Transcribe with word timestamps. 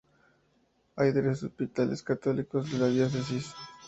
Hay 0.95 1.13
tres 1.13 1.43
hospitales 1.43 2.01
católicos 2.01 2.71
de 2.71 2.79
la 2.79 2.87
diócesis. 2.87 3.53